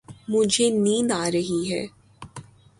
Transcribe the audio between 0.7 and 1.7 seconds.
نیند آ رہی